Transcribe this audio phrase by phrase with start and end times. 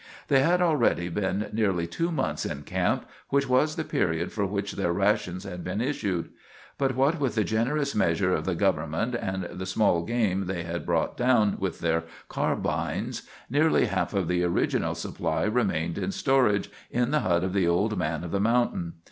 [0.29, 4.71] They had already been nearly two months in camp, which was the period for which
[4.71, 6.31] their rations had been issued;
[6.79, 10.87] but, what with the generous measure of the government and the small game they had
[10.87, 17.11] brought down with their carbines, nearly half of the original supply remained on storage in
[17.11, 18.93] the hut of the old man of the mountain.